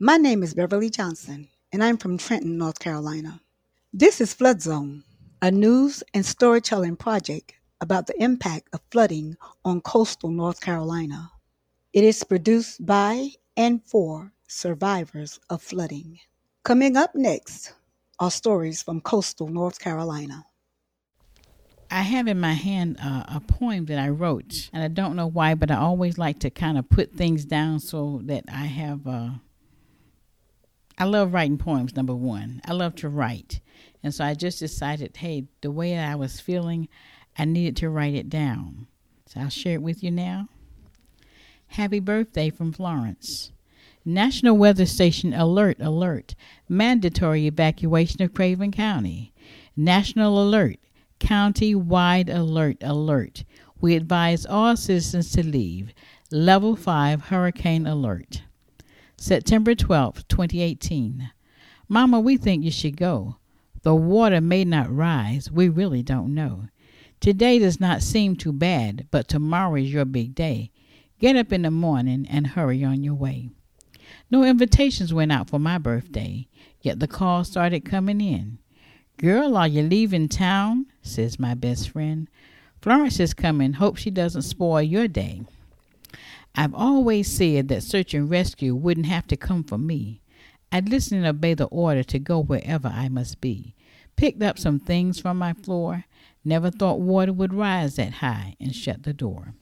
[0.00, 3.40] My name is Beverly Johnson, and I'm from Trenton, North Carolina.
[3.92, 5.02] This is Flood Zone,
[5.42, 11.32] a news and storytelling project about the impact of flooding on coastal North Carolina.
[11.92, 16.20] It is produced by and for survivors of flooding.
[16.62, 17.72] Coming up next
[18.20, 20.46] are stories from coastal North Carolina.
[21.90, 25.26] I have in my hand uh, a poem that I wrote, and I don't know
[25.26, 29.04] why, but I always like to kind of put things down so that I have.
[29.04, 29.30] Uh,
[30.98, 32.60] I love writing poems, number one.
[32.64, 33.60] I love to write.
[34.02, 36.88] And so I just decided, hey, the way I was feeling,
[37.36, 38.88] I needed to write it down.
[39.26, 40.48] So I'll share it with you now.
[41.68, 43.52] Happy birthday from Florence.
[44.04, 46.34] National Weather Station alert, alert.
[46.68, 49.32] Mandatory evacuation of Craven County.
[49.76, 50.78] National alert.
[51.20, 53.44] County wide alert, alert.
[53.80, 55.92] We advise all citizens to leave.
[56.32, 58.42] Level 5 hurricane alert.
[59.20, 61.32] September 12, 2018.
[61.88, 63.36] Mama, we think you should go.
[63.82, 66.68] The water may not rise, we really don't know.
[67.18, 70.70] Today does not seem too bad, but tomorrow is your big day.
[71.18, 73.50] Get up in the morning and hurry on your way.
[74.30, 76.46] No invitations went out for my birthday,
[76.80, 78.58] yet the calls started coming in.
[79.16, 80.86] Girl, are you leaving town?
[81.02, 82.28] says my best friend.
[82.80, 83.72] Florence is coming.
[83.74, 85.42] Hope she doesn't spoil your day.
[86.54, 90.22] I've always said that search and rescue wouldn't have to come for me.
[90.70, 93.74] I'd listen and obey the order to go wherever I must be.
[94.16, 96.04] Picked up some things from my floor.
[96.44, 99.54] Never thought water would rise that high and shut the door.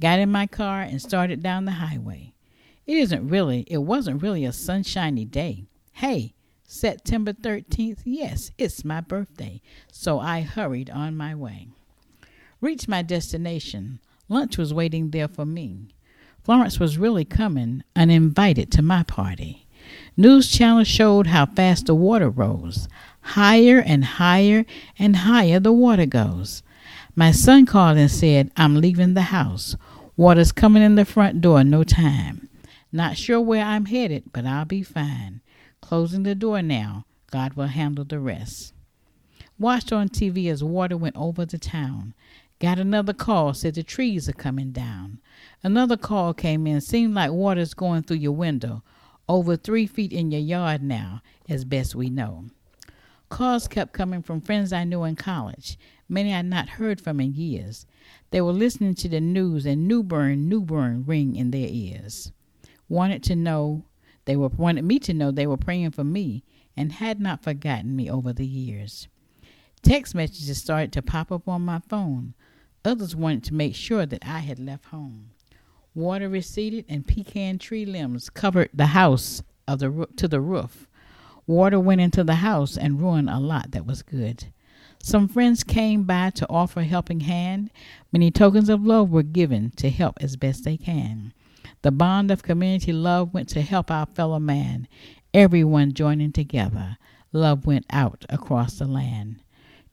[0.00, 2.34] Got in my car and started down the highway.
[2.86, 5.64] It isn't really, it wasn't really a sunshiny day.
[5.92, 6.34] Hey,
[6.68, 11.68] September 13th, yes, it's my birthday, so I hurried on my way.
[12.60, 14.00] Reached my destination.
[14.28, 15.88] Lunch was waiting there for me.
[16.46, 19.66] Florence was really coming uninvited to my party.
[20.16, 22.86] News channels showed how fast the water rose.
[23.20, 24.64] Higher and higher
[24.96, 26.62] and higher the water goes.
[27.16, 29.74] My son called and said, I'm leaving the house.
[30.16, 32.48] Water's coming in the front door, no time.
[32.92, 35.40] Not sure where I'm headed, but I'll be fine.
[35.80, 37.06] Closing the door now.
[37.32, 38.72] God will handle the rest.
[39.58, 42.14] Watched on TV as water went over the town.
[42.58, 45.20] Got another call, said the trees are coming down.
[45.62, 48.82] Another call came in, seemed like water's going through your window.
[49.28, 52.46] Over three feet in your yard now, as best we know.
[53.28, 55.78] Calls kept coming from friends I knew in college,
[56.08, 57.84] many I'd not heard from in years.
[58.30, 62.32] They were listening to the news and New Bern, New Bern ring in their ears.
[62.88, 63.84] Wanted to know,
[64.24, 66.44] they were wanted me to know they were praying for me
[66.76, 69.08] and had not forgotten me over the years.
[69.86, 72.34] Text messages started to pop up on my phone.
[72.84, 75.30] Others wanted to make sure that I had left home.
[75.94, 80.88] Water receded and pecan tree limbs covered the house of the to the roof.
[81.46, 84.46] Water went into the house and ruined a lot that was good.
[85.00, 87.70] Some friends came by to offer a helping hand.
[88.10, 91.32] Many tokens of love were given to help as best they can.
[91.82, 94.88] The bond of community love went to help our fellow man.
[95.32, 96.98] Everyone joining together,
[97.30, 99.44] love went out across the land.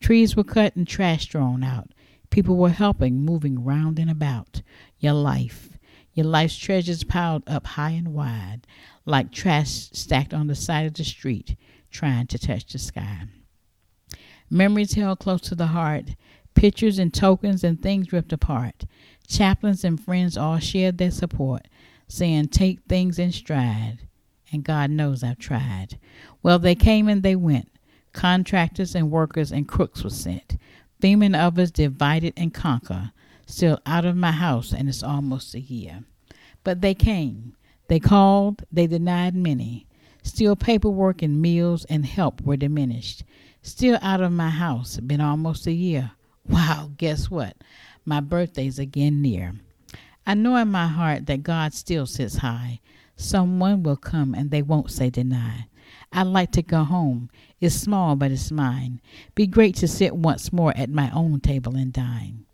[0.04, 1.94] Trees were cut and trash thrown out.
[2.30, 4.62] People were helping, moving round and about.
[5.00, 5.78] Your life,
[6.14, 8.68] your life's treasures piled up high and wide,
[9.06, 11.56] like trash stacked on the side of the street,
[11.90, 13.28] trying to touch the sky.
[14.50, 16.18] Memories held close to the heart,
[16.54, 18.84] pictures and tokens and things ripped apart.
[19.26, 21.70] Chaplains and friends all shared their support,
[22.10, 24.00] saying, Take things in stride.
[24.52, 25.98] And God knows I've tried.
[26.44, 27.70] Well, they came and they went.
[28.14, 30.58] Contractors and workers and crooks were sent.
[31.02, 33.12] And others divided and conquer.
[33.46, 36.06] Still out of my house, and it's almost a year.
[36.64, 37.58] But they came.
[37.90, 38.64] They called.
[38.72, 39.86] They denied many.
[40.24, 43.26] Still paperwork and meals and help were diminished.
[43.62, 44.98] Still out of my house.
[44.98, 46.12] Been almost a year.
[46.48, 47.58] Wow, guess what?
[48.06, 49.54] My birthday's again near.
[50.26, 52.80] I know in my heart that God still sits high.
[53.18, 55.68] Someone will come and they won't say deny.
[56.12, 57.30] I'd like to go home.
[57.60, 59.02] It's small, but it's mine.
[59.36, 62.46] Be great to sit once more at my own table and dine.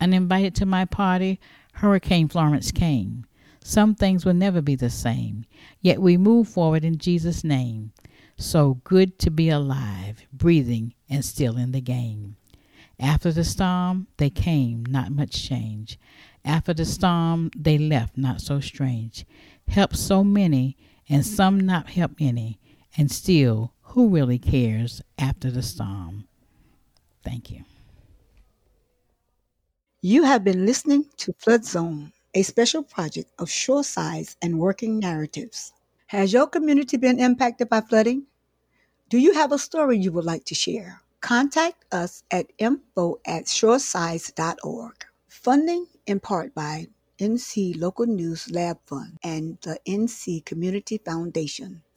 [0.00, 1.38] Uninvited to my party,
[1.74, 3.26] Hurricane Florence came.
[3.64, 5.44] Some things will never be the same,
[5.80, 7.92] yet we move forward in Jesus' name.
[8.36, 12.36] So good to be alive, breathing, and still in the game.
[12.98, 15.98] After the storm, they came, not much change.
[16.44, 19.24] After the storm, they left, not so strange.
[19.68, 20.76] Helped so many,
[21.08, 22.58] and some not help any.
[22.96, 26.28] And still, who really cares after the storm?
[27.24, 27.64] Thank you.
[30.00, 35.72] You have been listening to Flood Zone, a special project of Shoresides and Working Narratives.
[36.08, 38.26] Has your community been impacted by flooding?
[39.08, 41.02] Do you have a story you would like to share?
[41.20, 45.04] Contact us at info at shoresides.org.
[45.28, 51.82] Funding in part by NC Local News Lab Fund and the NC Community Foundation.